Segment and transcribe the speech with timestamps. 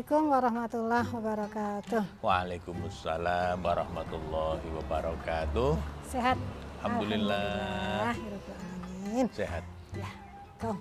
[0.00, 2.02] Assalamualaikum warahmatullahi wabarakatuh.
[2.24, 5.76] Waalaikumsalam warahmatullahi wabarakatuh.
[6.08, 6.40] Sehat?
[6.80, 8.16] Alhamdulillah.
[8.16, 9.28] Alhamdulillah.
[9.36, 9.60] Sehat.
[9.92, 10.08] Ya,
[10.56, 10.72] kau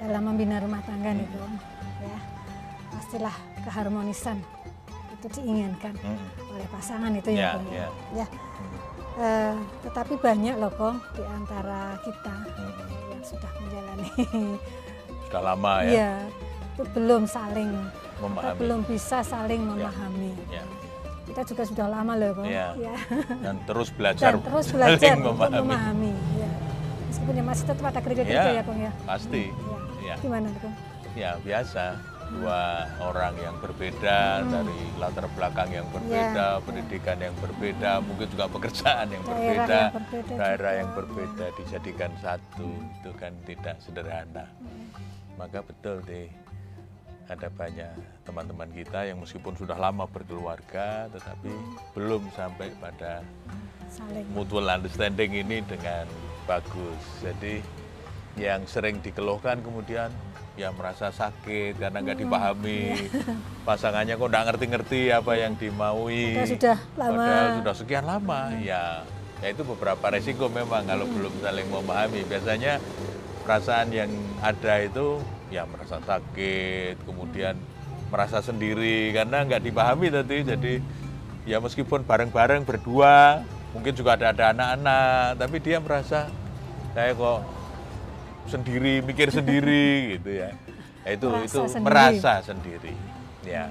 [0.00, 1.60] dalam membina rumah tangga nih, Kong,
[2.08, 2.18] ya
[2.88, 4.40] pastilah keharmonisan
[5.20, 6.16] itu diinginkan Hmm.
[6.48, 7.88] oleh pasangan itu Ya, ya, ya.
[8.24, 8.26] ya.
[9.20, 13.12] Eh, tetapi banyak loh, Kong, di antara kita Hmm.
[13.12, 14.08] yang sudah menjalani
[15.28, 16.12] Sudah lama ya Iya,
[16.78, 17.74] itu belum saling
[18.16, 18.58] memahami.
[18.62, 20.30] belum bisa saling memahami.
[20.46, 20.62] Ya.
[21.26, 22.46] Kita juga sudah lama loh, Kong.
[22.46, 22.66] Iya.
[22.78, 22.94] Ya.
[23.42, 24.30] Dan terus belajar.
[24.30, 25.58] Dan terus belajar untuk memahami.
[25.60, 26.12] memahami.
[26.38, 26.50] Ya.
[27.04, 28.92] Meskipun ya masih tetap ada kerja-kerja Ya, ya, Kong ya.
[29.02, 29.44] pasti.
[29.50, 29.78] Ya.
[30.06, 30.14] Ya.
[30.22, 30.74] Gimana, Kong?
[31.12, 31.84] Ya biasa.
[32.28, 32.60] Dua
[33.00, 36.54] orang yang berbeda dari latar belakang yang berbeda, Hmm.
[36.54, 36.62] Ya.
[36.62, 40.78] pendidikan yang berbeda, mungkin juga pekerjaan yang Daerah berbeda, yang berbeda daerah juga.
[40.78, 44.44] yang berbeda dijadikan satu itu kan tidak sederhana.
[44.54, 44.92] Hmm.
[45.34, 46.28] Maka betul deh
[47.28, 47.92] ada banyak
[48.24, 51.52] teman-teman kita yang meskipun sudah lama berkeluarga tetapi
[51.92, 53.20] belum sampai pada
[53.92, 54.24] Saling.
[54.32, 56.08] mutual understanding ini dengan
[56.48, 57.02] bagus.
[57.20, 57.60] Jadi
[58.40, 60.08] yang sering dikeluhkan kemudian
[60.56, 63.06] ya merasa sakit karena nggak dipahami
[63.68, 66.32] pasangannya kok nggak ngerti-ngerti apa yang dimaui.
[66.32, 67.12] Padahal sudah lama.
[67.12, 69.04] Padahal sudah sekian lama ya.
[69.38, 72.24] Ya itu beberapa resiko memang kalau belum saling memahami.
[72.26, 72.80] Biasanya
[73.44, 77.56] perasaan yang ada itu ya merasa sakit, kemudian
[78.08, 80.44] merasa sendiri karena nggak dipahami tadi.
[80.44, 80.74] Jadi
[81.44, 86.28] ya meskipun bareng-bareng berdua, mungkin juga ada ada anak-anak, tapi dia merasa
[86.92, 87.40] saya kok
[88.46, 89.86] sendiri, mikir sendiri
[90.18, 90.50] gitu ya.
[91.04, 91.84] Ya, itu Merasa itu sendiri.
[91.84, 92.94] merasa sendiri.
[93.44, 93.64] Ya.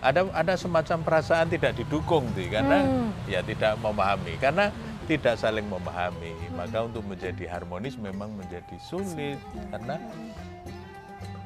[0.00, 3.08] Ada ada semacam perasaan tidak didukung tuh karena Hmm.
[3.24, 4.68] ya tidak memahami karena
[5.08, 9.40] tidak saling memahami maka untuk menjadi harmonis memang menjadi sulit
[9.72, 9.96] karena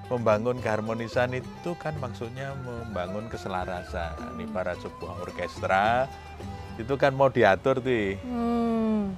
[0.09, 6.09] membangun keharmonisan itu kan maksudnya membangun keselarasan ibarat sebuah orkestra
[6.75, 9.13] itu kan mau diatur tuh Hmm.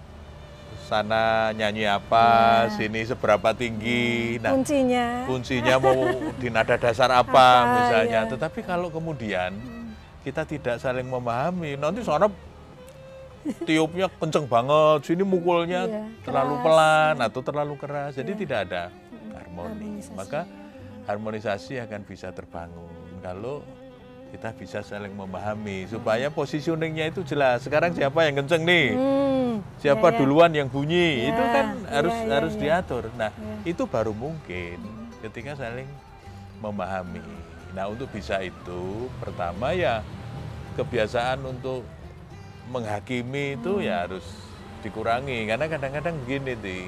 [0.83, 2.27] sana nyanyi apa
[2.67, 2.75] Ya.
[2.75, 5.23] sini seberapa tinggi nah Kuncinya.
[5.25, 5.95] kuncinya mau
[6.43, 8.21] di nada dasar apa, Apa, misalnya.
[8.21, 8.28] ya.
[8.28, 9.55] Tetapi kalau kemudian
[10.21, 12.27] kita tidak saling memahami, nanti sana
[13.62, 16.65] tiupnya kenceng banget, sini mukulnya Iya, terlalu keras.
[16.67, 18.41] pelan atau terlalu keras, jadi Iya.
[18.43, 18.83] tidak ada
[19.33, 19.71] harmoni.
[19.71, 20.12] harmonisasi.
[20.12, 20.41] Maka
[21.10, 22.88] harmonisasi akan bisa terbangun
[23.21, 23.60] kalau
[24.31, 27.66] kita bisa saling memahami supaya positioningnya itu jelas.
[27.66, 28.94] Sekarang siapa yang kenceng nih?
[28.94, 29.66] Hmm.
[29.76, 30.19] siapa Ya, ya.
[30.22, 32.60] duluan yang bunyi Ya, itu kan ya, harus ya, harus ya.
[32.60, 33.75] diatur nah Ya.
[33.75, 34.78] itu baru mungkin
[35.21, 35.91] ketika saling
[36.62, 37.21] memahami
[37.75, 38.81] nah untuk bisa itu
[39.19, 40.00] pertama ya
[40.78, 41.84] kebiasaan untuk
[42.71, 44.25] menghakimi itu ya harus
[44.81, 46.84] dikurangi karena kadang-kadang begini nih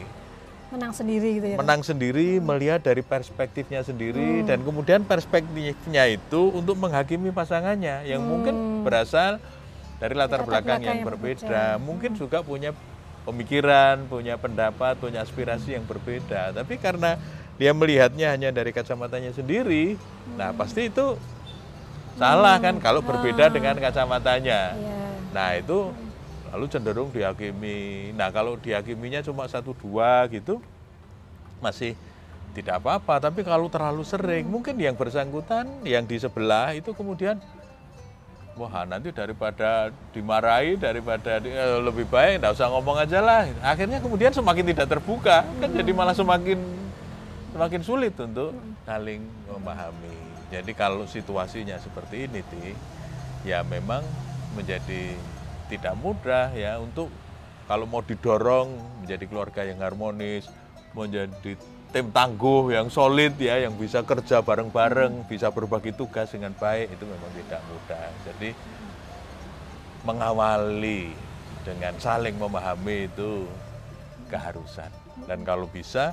[0.72, 1.56] Menang sendiri gitu ya.
[1.60, 8.80] Menang sendiri melihat dari perspektifnya sendiri dan kemudian perspektifnya itu untuk menghakimi pasangannya yang mungkin
[8.80, 9.36] berasal
[10.00, 11.84] dari latar, Latar belakang, belakang yang yang berbeda, berbeda.
[11.84, 12.72] mungkin juga punya
[13.28, 16.56] pemikiran, punya pendapat, punya aspirasi yang berbeda.
[16.56, 17.20] Tapi karena
[17.60, 20.00] dia melihatnya hanya dari kacamatanya sendiri,
[20.40, 21.20] nah pasti itu
[22.16, 24.72] salah kan kalau berbeda dengan kacamatanya.
[24.72, 24.96] Iya.
[25.36, 25.92] Nah itu
[26.52, 28.12] lalu cenderung dihakimi.
[28.12, 30.60] Nah kalau dihakiminya cuma satu dua gitu
[31.64, 31.96] masih
[32.52, 33.18] tidak apa-apa.
[33.18, 37.40] Tapi kalau terlalu sering mungkin yang bersangkutan yang di sebelah itu kemudian
[38.52, 43.48] wah nanti daripada dimarahi daripada eh, lebih baik nggak usah ngomong aja lah.
[43.64, 46.60] Akhirnya kemudian semakin tidak terbuka kan jadi malah semakin
[47.56, 48.52] semakin sulit untuk
[48.84, 50.16] saling memahami.
[50.52, 52.76] Jadi kalau situasinya seperti ini, Ti,
[53.48, 54.04] ya memang
[54.52, 55.16] menjadi
[55.72, 57.08] tidak mudah ya untuk
[57.64, 60.44] kalau mau didorong menjadi keluarga yang harmonis,
[60.92, 61.56] menjadi
[61.88, 67.04] tim tangguh yang solid ya, yang bisa kerja bareng-bareng, bisa berbagi tugas dengan baik itu
[67.08, 68.08] memang tidak mudah.
[68.28, 68.50] Jadi
[70.04, 71.14] mengawali
[71.62, 73.48] dengan saling memahami itu
[74.28, 74.90] keharusan.
[75.24, 76.12] Dan kalau bisa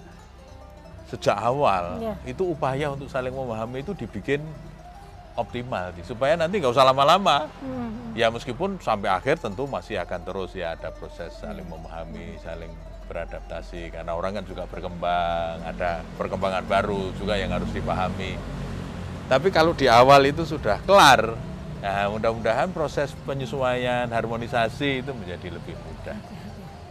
[1.09, 2.13] sejak awal Iya.
[2.29, 4.45] itu upaya untuk saling memahami itu dibikin
[5.39, 7.47] optimal supaya nanti nggak usah lama-lama.
[7.63, 8.12] Hmm.
[8.18, 12.69] ya meskipun sampai akhir tentu masih akan terus ya ada proses saling memahami saling
[13.09, 13.89] beradaptasi.
[13.89, 18.38] Karena orang kan juga berkembang ada perkembangan baru juga yang harus dipahami.
[19.30, 21.50] Tapi kalau di awal itu sudah kelar
[21.80, 26.18] nah mudah-mudahan proses penyesuaian harmonisasi itu menjadi lebih mudah.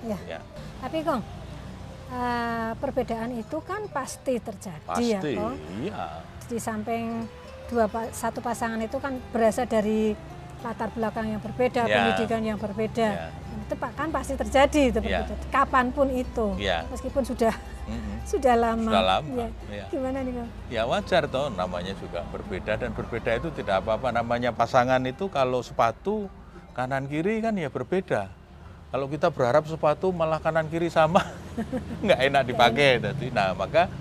[0.01, 0.19] Ya.
[0.25, 0.41] ya.
[0.81, 1.21] Tapi Kong,
[2.09, 5.57] eh, perbedaan itu kan pasti terjadi ya pasti Kong.
[5.85, 6.25] iya.
[6.49, 7.29] Di samping
[7.69, 10.17] dua satu pasangan itu kan berasal dari
[10.59, 11.95] latar belakang yang berbeda, Ya.
[12.03, 13.09] pendidikan yang berbeda.
[13.29, 13.29] Ya.
[13.59, 15.37] itu kan pasti terjadi itu begitu.
[15.53, 16.89] Kapan pun itu, Iya.
[16.89, 17.53] meskipun sudah
[17.85, 18.17] Mm-mm.
[18.33, 18.89] sudah lama.
[18.89, 19.49] Sudah lama, Iya.
[19.69, 19.85] iya.
[19.93, 20.51] Gimana nih kang?
[20.73, 25.61] Ya wajar toh namanya juga berbeda dan berbeda itu tidak apa-apa namanya pasangan itu kalau
[25.61, 26.33] sepatu
[26.73, 28.33] kanan kiri kan ya berbeda.
[28.89, 31.21] Kalau kita berharap sepatu malah kanan kiri sama
[32.09, 33.05] nggak enak dipakai.
[33.37, 33.93] Nah maka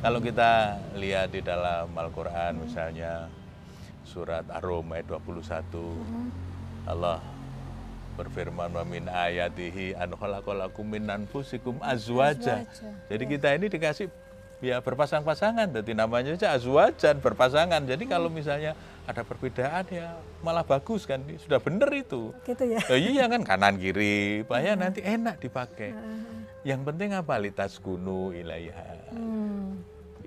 [0.00, 3.28] kalau kita lihat di dalam Al-Quran misalnya
[4.04, 7.20] surat Ar-Rum ayat 21 Allah
[8.16, 12.68] berfirman wa min ayatihi an khalaqalakum min anfusikum azwaja.
[12.68, 14.12] Azwaja, Jadi kita ini dikasih
[14.60, 15.72] ya berpasang-pasangan.
[15.80, 17.80] Jadi namanya saja azwajan berpasangan.
[17.88, 18.76] Jadi kalau misalnya
[19.08, 21.24] ada perbedaan ya malah bagus kan.
[21.40, 22.36] Sudah benar itu.
[22.44, 22.80] Gitu ya.
[22.92, 25.96] Oh iya kan kanan kiri, supaya nanti enak dipakai.
[26.60, 29.16] Yang penting apa litas kunu ilaiha.
[29.16, 29.80] Hmm.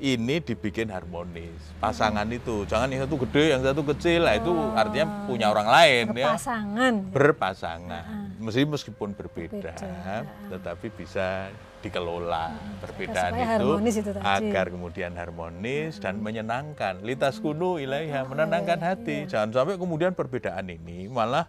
[0.03, 1.79] Ini dibikin harmonis.
[1.79, 4.27] Pasangan itu jangan yang satu gede, yang satu kecil.
[4.27, 6.93] Lah itu artinya punya orang lain ya Pasangan.
[7.07, 8.35] berpasangan.
[8.35, 10.27] Mesti meskipun berbeda, Berbeda.
[10.51, 11.47] tetapi bisa
[11.79, 12.51] dikelola
[12.83, 14.23] perbedaan supaya itu, itu tadi.
[14.27, 16.99] agar kemudian harmonis dan menyenangkan.
[16.99, 18.87] Litas kunu ilaiha menenangkan iya.
[18.99, 19.17] hati.
[19.31, 21.47] Jangan sampai kemudian perbedaan ini malah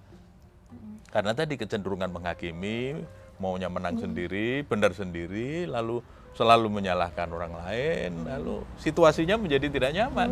[1.11, 3.03] karena tadi kecenderungan menghakimi,
[3.43, 6.03] maunya menang sendiri, benar sendiri, lalu
[6.35, 10.31] selalu menyalahkan orang lain, lalu situasinya menjadi tidak nyaman.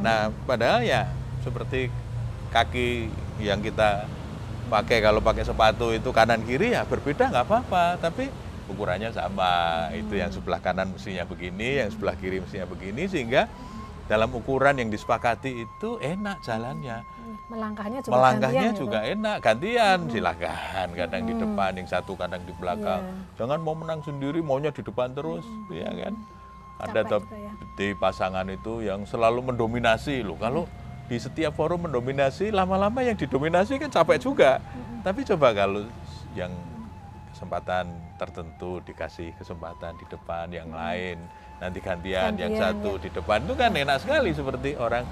[0.00, 1.10] Nah, padahal ya
[1.42, 1.90] seperti
[2.54, 3.10] kaki
[3.42, 4.06] yang kita
[4.70, 8.30] pakai kalau pakai sepatu itu kanan kiri ya berbeda nggak apa-apa, tapi
[8.70, 9.90] ukurannya sama.
[9.90, 13.50] Itu yang sebelah kanan mestinya begini, yang sebelah kiri mestinya begini sehingga
[14.06, 17.02] dalam ukuran yang disepakati itu enak jalannya.
[17.48, 19.12] Melangkahnya juga Melangkahnya gantian ya, juga Bang?
[19.16, 20.88] enak, gantian silahkan.
[20.92, 23.02] Kadang di depan, yang satu kadang di belakang.
[23.02, 23.38] Iya.
[23.40, 26.14] Jangan mau menang sendiri, maunya di depan terus, ya kan?
[26.80, 27.52] Ada ya.
[27.76, 30.38] di pasangan itu yang selalu mendominasi loh.
[30.40, 30.64] Kalau
[31.10, 34.62] di setiap forum mendominasi, lama-lama yang didominasi kan capek juga.
[35.02, 35.84] Tapi coba kalau
[36.38, 36.54] yang
[37.34, 37.90] kesempatan
[38.20, 41.18] tertentu dikasih kesempatan di depan yang lain,
[41.60, 45.04] nanti gantian, yang Gantian, satu di depan itu kan enak sekali seperti orang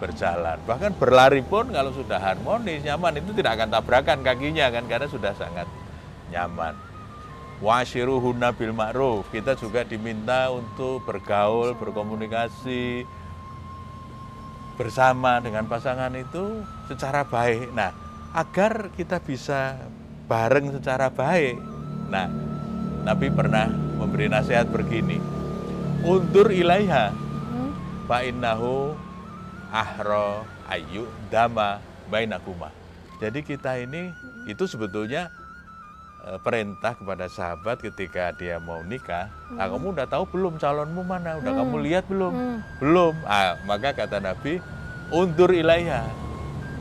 [0.00, 0.56] berjalan.
[0.64, 5.36] Bahkan berlari pun kalau sudah harmonis, nyaman itu tidak akan tabrakan kakinya kan karena sudah
[5.36, 5.68] sangat
[6.32, 6.72] nyaman.
[7.60, 9.28] Washiruhunna bil ma'ruf.
[9.28, 13.04] Kita juga diminta untuk bergaul, berkomunikasi
[14.80, 17.68] bersama dengan pasangan itu secara baik.
[17.76, 17.92] Nah,
[18.32, 19.76] agar kita bisa
[20.24, 21.60] bareng secara baik.
[22.08, 22.32] Nah,
[23.04, 23.68] Nabi pernah
[24.00, 25.20] memberi nasihat begini.
[26.00, 27.12] Undur ilaiha
[27.50, 27.74] Hmm.
[28.06, 28.94] fa innahu
[29.70, 31.78] ahro ayu dama
[32.10, 32.74] bainakuma.
[33.22, 34.10] Jadi kita ini
[34.44, 35.30] itu sebetulnya
[36.26, 39.30] eh, perintah kepada sahabat ketika dia mau nikah.
[39.56, 41.38] Ah, kamu udah tahu belum calonmu mana?
[41.38, 42.32] Udah kamu lihat belum?
[42.32, 42.58] Hmm.
[42.82, 43.14] Belum.
[43.28, 44.58] Ah, maka kata Nabi,
[45.12, 46.08] undur ilaiha.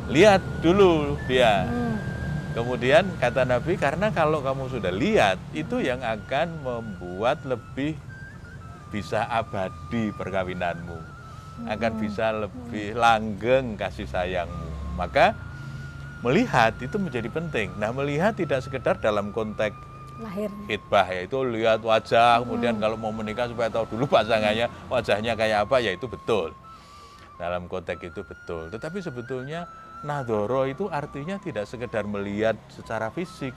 [0.10, 1.70] Lihat dulu dia.
[1.70, 2.02] Hmm.
[2.50, 7.94] Kemudian kata Nabi, karena kalau kamu sudah lihat, itu yang akan membuat lebih
[8.90, 11.19] bisa abadi perkawinanmu.
[11.68, 14.96] Akan bisa lebih langgeng kasih sayangmu.
[14.96, 15.36] Maka
[16.24, 17.72] melihat itu menjadi penting.
[17.80, 19.76] Nah melihat tidak sekedar dalam konteks
[20.20, 20.52] Lahir.
[20.68, 25.80] hitbah yaitu lihat wajah, kemudian kalau mau menikah supaya tahu dulu pasangannya wajahnya kayak apa,
[25.80, 26.52] ya itu betul.
[27.40, 28.68] Dalam konteks itu betul.
[28.68, 29.72] Tetapi sebetulnya
[30.04, 33.56] nadoro itu artinya tidak sekedar melihat secara fisik,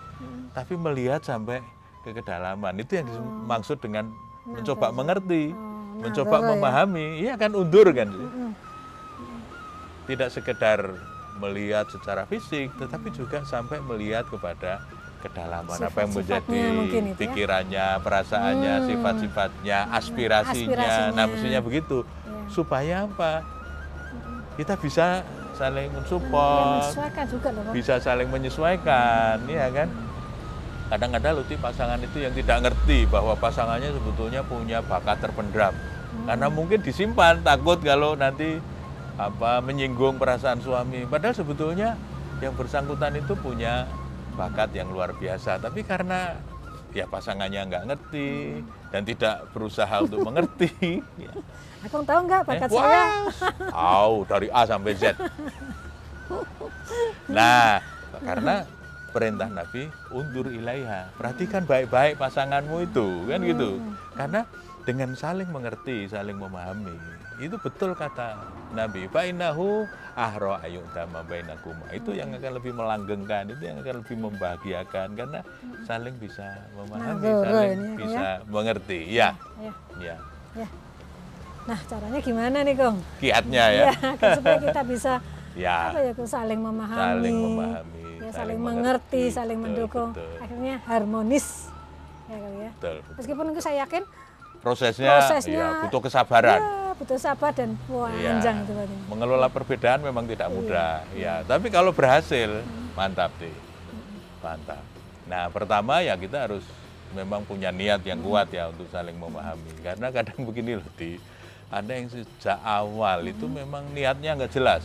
[0.55, 1.67] tapi melihat sampai
[2.07, 2.79] ke kedalaman.
[2.79, 4.15] Itu yang dimaksud dengan
[4.47, 5.72] mencoba mengerti, Oh,
[6.03, 6.51] mencoba nadoro ya.
[6.53, 7.07] memahami.
[7.23, 8.09] Iya kan undur kan.
[10.03, 10.79] Tidak sekedar
[11.39, 14.83] melihat secara fisik, tetapi juga sampai melihat kepada
[15.23, 17.15] kedalaman apa yang menjadi ya.
[17.15, 18.87] pikirannya, perasaannya, Hmm.
[18.91, 20.75] sifat-sifatnya, aspirasinya.
[20.75, 21.15] Aspirasinya.
[21.15, 22.03] Nah, mestinya begitu.
[22.03, 22.51] Ya.
[22.51, 23.47] Supaya apa?
[24.59, 25.23] Kita bisa
[25.55, 29.89] saling Ya, mensupport, menyesuaikan juga bisa saling menyesuaikan, ya kan?
[30.93, 35.73] Kadang-kadang Luti pasangan itu yang tidak ngerti bahwa pasangannya sebetulnya punya bakat terpendam.
[36.29, 38.61] Karena mungkin disimpan takut kalau nanti
[39.17, 41.09] apa menyinggung perasaan suami.
[41.09, 41.97] Padahal sebetulnya
[42.45, 43.89] yang bersangkutan itu punya
[44.37, 45.57] bakat yang luar biasa.
[45.57, 46.37] Tapi karena
[46.93, 48.61] ya pasangannya nggak ngerti
[48.93, 51.01] dan tidak berusaha untuk mengerti.
[51.17, 51.33] ya.
[51.83, 53.05] Aku tahu nggak bakat Eh, saya?
[53.67, 55.17] tahu dari A sampai Z.
[57.29, 57.81] Nah,
[58.21, 58.69] karena
[59.13, 61.13] perintah Nabi undur ilaiha.
[61.15, 63.79] Perhatikan baik-baik pasanganmu itu, kan gitu.
[64.13, 64.41] Karena
[64.83, 66.97] dengan saling mengerti, saling memahami,
[67.39, 68.35] itu betul kata
[68.73, 69.07] Nabi.
[69.07, 71.87] Fa'innahu ahro ayu dama bainakuma.
[71.91, 75.41] Itu yang akan lebih melanggengkan, itu yang akan lebih membahagiakan karena
[75.85, 77.97] saling bisa memahami, Nah, saling ini ya.
[78.01, 79.01] bisa mengerti.
[79.07, 79.29] Ya,
[79.61, 79.73] Ya.
[80.01, 80.17] ya.
[80.53, 80.69] Ya.
[81.63, 82.97] Nah, caranya gimana nih, Kong?
[83.23, 83.85] Kiatnya ya.
[83.95, 85.13] Ya, supaya kita bisa
[85.53, 85.93] Ya.
[85.95, 86.97] apa ya, saling memahami.
[86.99, 88.02] saling memahami, Ya,
[88.33, 90.33] saling, saling mengerti, saling Betul, mendukung, betul.
[90.41, 91.47] akhirnya harmonis.
[92.27, 92.71] Ya, kali ya.
[92.73, 93.15] Betul, betul.
[93.17, 94.03] Meskipun itu saya yakin
[94.59, 96.55] Prosesnya, prosesnya ya, butuh kesabaran.
[96.57, 98.31] ya, butuh sabar dan Iya.
[98.31, 98.95] panjang itu berarti.
[99.07, 101.03] Mengelola perbedaan memang tidak mudah.
[101.13, 102.95] Ya, tapi kalau berhasil, Hmm.
[102.95, 103.51] mantap deh.
[104.39, 104.83] Mantap.
[105.27, 106.63] Nah, pertama ya kita harus
[107.11, 109.73] memang punya niat yang kuat ya untuk saling memahami.
[109.83, 111.19] Karena kadang begini loh, Di.
[111.67, 114.85] Ada yang sejak awal itu memang niatnya nggak jelas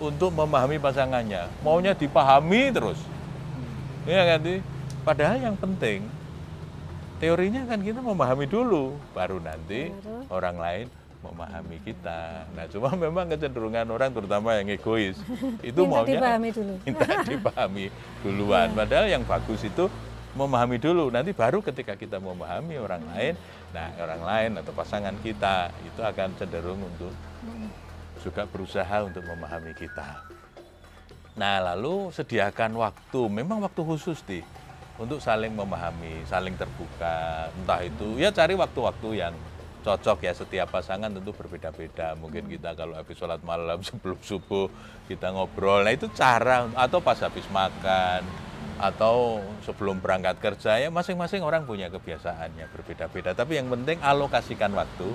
[0.00, 1.48] untuk memahami pasangannya.
[1.62, 2.98] Maunya dipahami terus.
[4.04, 4.56] Iya kan, Di?
[5.04, 6.04] Padahal yang penting
[7.22, 10.28] teorinya kan kita memahami dulu, baru nanti Baru.
[10.28, 10.86] orang lain
[11.24, 12.44] memahami kita.
[12.52, 15.16] Nah, cuma memang kecenderungan orang terutama yang egois
[15.68, 16.74] itu Minta maunya dipahami dulu.
[16.86, 17.84] minta dipahami
[18.20, 18.68] duluan.
[18.76, 19.88] Padahal yang bagus itu
[20.36, 21.08] memahami dulu.
[21.08, 23.34] Nanti baru ketika kita memahami orang lain,
[23.72, 27.14] nah orang lain atau pasangan kita itu akan cenderung untuk
[28.24, 30.24] juga berusaha untuk memahami kita.
[31.36, 34.40] Nah, lalu sediakan waktu, memang waktu khusus nih
[34.96, 37.50] untuk saling memahami, saling terbuka.
[37.52, 39.34] Entah itu ya cari waktu-waktu yang
[39.84, 42.16] cocok ya setiap pasangan tentu berbeda-beda.
[42.16, 44.72] Mungkin kita kalau habis sholat malam sebelum subuh
[45.10, 45.84] kita ngobrol.
[45.84, 48.24] Nah, itu cara atau pas habis makan
[48.74, 53.34] atau sebelum berangkat kerja ya masing-masing orang punya kebiasaannya berbeda-beda.
[53.34, 55.14] Tapi yang penting alokasikan waktu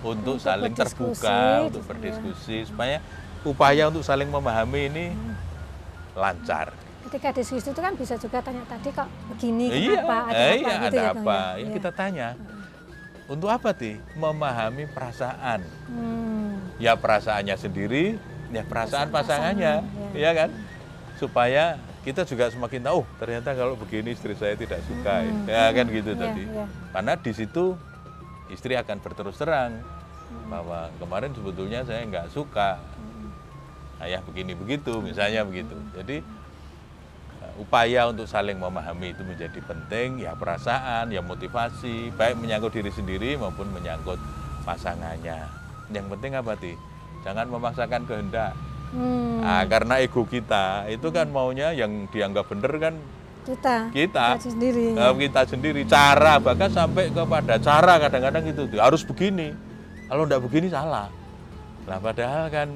[0.00, 1.88] untuk, Untuk saling terbuka, untuk ya.
[1.88, 2.98] berdiskusi supaya
[3.42, 5.06] upaya untuk saling memahami ini
[6.12, 6.72] lancar.
[7.06, 10.50] Ketika diskusi itu kan bisa juga tanya tadi kok begini, iya, kenapa, ada eh, apa
[10.50, 11.22] iya, gitu ada ya, apa?
[11.22, 11.38] ya?
[11.38, 11.70] Ya, Iya.
[11.78, 12.28] kita tanya.
[13.26, 13.94] Untuk apa sih?
[14.14, 15.60] Memahami perasaan.
[15.86, 18.18] Hmm, Ya perasaannya sendiri,
[18.50, 20.50] ya perasaan Perasaan pasangannya, pasangan, ya kan?
[21.16, 21.64] Supaya
[22.02, 25.86] kita juga semakin tahu, oh, ternyata kalau begini istri saya tidak suka, Hmm, ya kan
[25.88, 26.44] gitu iya, tadi.
[26.44, 26.64] iya.
[26.92, 27.64] Karena di situ
[28.52, 29.82] istri akan berterus terang
[30.50, 32.78] bahwa kemarin sebetulnya saya nggak suka
[34.02, 35.72] ayah begini begitu, misalnya begitu.
[35.96, 36.20] Jadi
[37.40, 42.92] uh, upaya untuk saling memahami itu menjadi penting, ya perasaan, ya motivasi, baik menyangkut diri
[42.92, 44.20] sendiri maupun menyangkut
[44.68, 45.48] pasangannya.
[45.88, 46.74] Yang penting apa sih?
[47.24, 48.52] Jangan memaksakan kehendak.
[48.94, 52.94] hmm, Nah, karena ego kita itu kan maunya yang dianggap benar kan
[53.46, 54.98] kita, kita, sendiri.
[54.98, 55.80] eh, kita sendiri.
[55.86, 59.54] Cara bahkan sampai kepada cara kadang-kadang itu tuh, harus begini.
[60.10, 61.06] Kalau enggak begini salah.
[61.86, 62.68] Nah padahal kan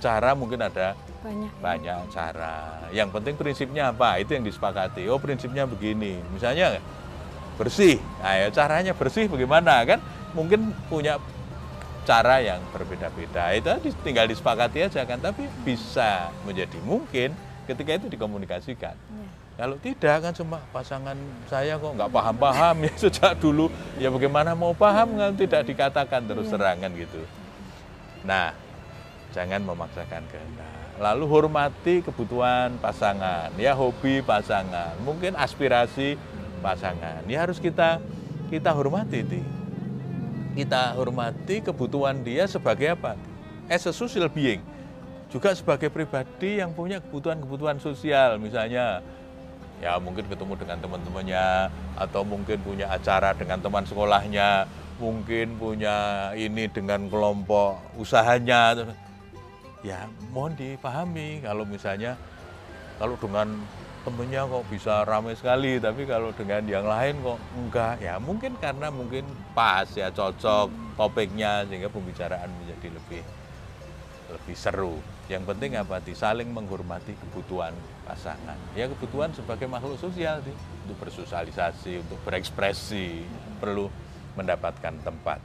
[0.00, 1.52] cara mungkin ada banyak.
[1.60, 2.88] banyak cara.
[2.90, 4.16] Yang penting prinsipnya apa?
[4.16, 5.04] Itu yang disepakati.
[5.12, 6.16] Oh prinsipnya begini.
[6.32, 6.80] Misalnya
[7.60, 8.00] bersih.
[8.24, 10.00] Nah, ya caranya bersih bagaimana kan?
[10.32, 11.20] Mungkin punya
[12.08, 13.52] cara yang berbeda-beda.
[13.52, 15.20] Itu tinggal disepakati aja kan.
[15.20, 17.36] Tapi bisa menjadi mungkin
[17.68, 18.96] ketika itu dikomunikasikan.
[18.96, 19.28] Ya.
[19.60, 21.12] Kalau tidak kan cuma pasangan
[21.44, 23.68] saya kok nggak paham-paham ya sejak dulu.
[24.00, 27.20] Ya bagaimana mau paham kan tidak dikatakan terus serangan gitu.
[28.24, 28.56] Nah,
[29.36, 30.96] jangan memaksakan kehendak.
[30.96, 36.16] Lalu hormati kebutuhan pasangan, ya hobi pasangan, mungkin aspirasi
[36.64, 37.20] pasangan.
[37.28, 38.00] Ya harus kita
[38.48, 39.40] kita hormati Ti.
[40.56, 43.12] Kita hormati kebutuhan dia sebagai apa?
[43.68, 44.64] As a social being.
[45.28, 49.04] Juga sebagai pribadi yang punya kebutuhan-kebutuhan sosial, misalnya
[49.80, 54.68] ya mungkin ketemu dengan teman-temannya atau mungkin punya acara dengan teman sekolahnya,
[55.00, 58.92] mungkin punya ini dengan kelompok usahanya.
[59.80, 60.04] Ya
[60.36, 62.20] mohon dipahami kalau misalnya
[63.00, 63.56] kalau dengan
[64.04, 67.94] temennya kok bisa ramai sekali, tapi kalau dengan yang lain kok enggak.
[68.04, 69.24] Ya mungkin karena mungkin
[69.56, 70.68] pas ya cocok
[71.00, 73.22] topiknya sehingga pembicaraan menjadi lebih
[74.30, 75.00] lebih seru.
[75.32, 76.12] Yang penting apa sih?
[76.12, 77.72] Saling menghormati kebutuhan
[78.10, 78.58] pasangan.
[78.74, 80.54] Ya kebutuhan sebagai makhluk sosial sih.
[80.86, 83.22] Untuk bersosialisasi, untuk berekspresi,
[83.62, 83.86] perlu
[84.34, 85.38] mendapatkan tempat.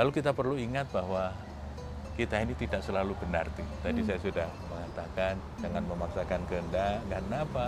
[0.00, 1.36] Lalu kita perlu ingat bahwa
[2.16, 3.52] kita ini tidak selalu benar.
[3.52, 3.60] Ti.
[3.84, 7.66] Tadi saya sudah mengatakan jangan memaksakan kehendak karena apa?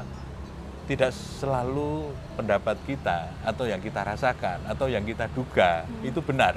[0.88, 6.56] Tidak selalu pendapat kita atau yang kita rasakan atau yang kita duga itu benar.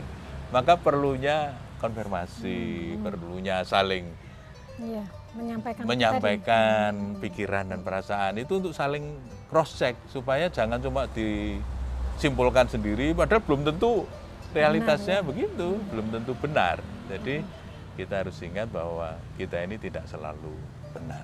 [0.50, 1.54] Maka perlunya
[1.84, 4.08] konfirmasi, perlunya saling
[4.76, 9.20] Iya, menyampaikan menyampaikan pikiran dan perasaan itu untuk saling
[9.52, 14.08] cross check supaya jangan cuma disimpulkan sendiri padahal belum tentu
[14.56, 16.80] realitasnya begitu, belum tentu benar.
[17.12, 17.44] Jadi
[18.00, 20.56] kita harus ingat bahwa kita ini tidak selalu
[20.96, 21.24] benar.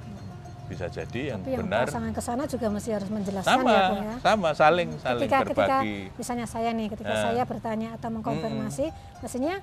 [0.68, 3.88] Bisa jadi yang Tapi yang benar pasangan ke sana juga masih harus menjelaskan sama, ya,
[3.91, 4.15] ya.
[4.24, 5.98] sama saling saling ketika ketika berbagi.
[6.15, 7.24] misalnya saya nih ketika Eh.
[7.27, 8.86] saya bertanya atau mengkonfirmasi
[9.20, 9.60] mestinya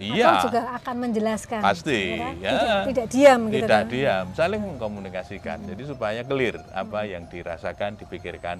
[0.00, 0.28] Iya.
[0.28, 2.34] Abang juga akan menjelaskan Pasti, kan?
[2.40, 2.50] ya.
[2.52, 5.58] tidak, tidak diam gitu tidak kan diam, saling mengkomunikasikan.
[5.68, 8.58] Jadi supaya clear apa yang dirasakan, dipikirkan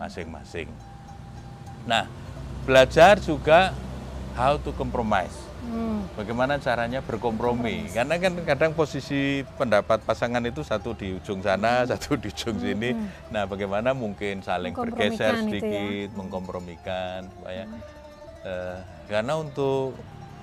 [0.00, 0.68] masing-masing.
[1.84, 2.06] Nah,
[2.64, 3.74] belajar juga
[4.38, 5.34] how to compromise.
[5.62, 6.02] Hmm.
[6.18, 7.86] Bagaimana caranya berkompromi?
[7.94, 12.90] Karena kan kadang posisi pendapat pasangan itu satu di ujung sana, satu di ujung sini.
[13.30, 15.62] Nah, bagaimana mungkin saling bergeser Mengkompromikan itu ya.
[15.62, 17.64] sedikit, mengkompromikan supaya
[18.42, 19.94] eh, karena untuk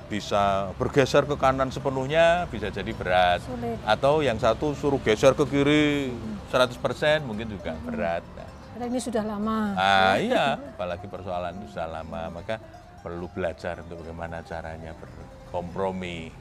[0.09, 3.45] bisa bergeser ke kanan sepenuhnya bisa jadi berat.
[3.45, 3.77] Sulit.
[3.85, 6.09] Atau yang satu suruh geser ke kiri
[6.49, 8.25] 100% mungkin juga berat.
[8.33, 9.59] Nah, Karena ini sudah lama.
[9.77, 12.57] Ah iya, apalagi persoalan itu sudah lama, maka
[13.05, 16.33] perlu belajar untuk bagaimana caranya berkompromi.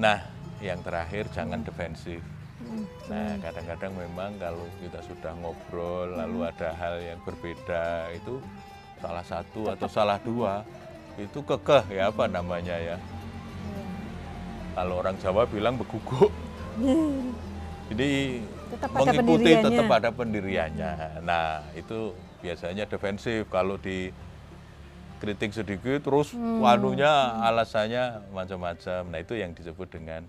[0.00, 0.18] Nah,
[0.58, 2.24] yang terakhir jangan defensif.
[3.12, 8.40] Nah, kadang-kadang memang kalau kita sudah ngobrol, lalu ada hal yang berbeda, itu
[9.04, 10.64] salah satu atau salah dua,
[11.14, 12.96] itu kekeh ya apa namanya ya.
[14.74, 16.34] Kalau orang Jawa bilang beguguk.
[17.92, 18.42] Jadi
[18.74, 21.22] Tetap mengikuti tetap pada pendiriannya.
[21.22, 22.10] Nah, itu
[22.42, 24.10] biasanya defensif kalau di
[25.22, 26.58] kritik sedikit terus Hmm.
[26.58, 29.00] waduhnya alasannya macam-macam.
[29.14, 30.26] Nah, itu yang disebut dengan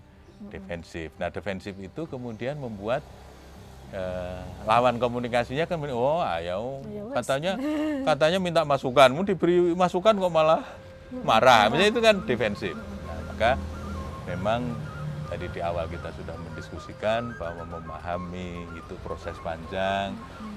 [0.52, 1.10] defensif.
[1.18, 3.02] Nah, defensif itu kemudian membuat
[3.94, 6.82] eh, lawan komunikasinya kan oh ayo.
[6.90, 7.52] Ya katanya
[8.02, 10.62] katanya minta masukan, mau diberi masukan kok malah
[11.22, 11.70] marah.
[11.70, 12.74] Misalnya itu kan defensif.
[12.74, 13.50] Nah, maka
[14.26, 14.60] memang
[15.30, 20.14] tadi di awal kita sudah mendiskusikan bahwa memahami itu proses panjang,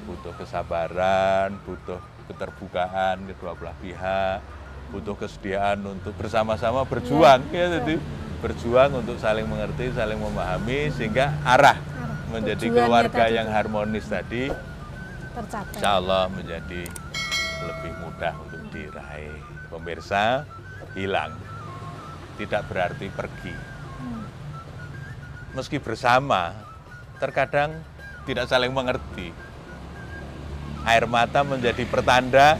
[0.09, 4.41] butuh kesabaran, butuh keterbukaan kedua belah pihak,
[4.93, 7.41] butuh kesediaan untuk bersama-sama berjuang.
[7.50, 7.98] Ya, jadi
[8.39, 11.77] berjuang untuk saling mengerti, saling memahami sehingga arah
[12.29, 14.50] menjadi keluarga tadi yang harmonis tadi
[15.29, 15.77] Tercapai.
[15.77, 16.83] Insya Allah menjadi
[17.63, 19.39] lebih mudah untuk diraih.
[19.69, 20.43] Pemirsa,
[20.98, 21.38] hilang.
[22.36, 23.55] Tidak berarti pergi.
[25.53, 26.51] Meski bersama,
[27.21, 27.77] terkadang
[28.25, 29.29] tidak saling mengerti.
[30.83, 32.57] Air mata menjadi pertanda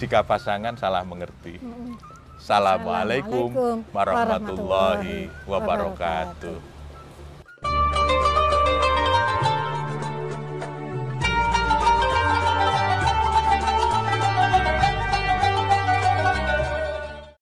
[0.00, 1.60] jika pasangan salah mengerti.
[2.38, 6.77] Assalamualaikum Assalamualaikum warahmatullahi wabarakatuh.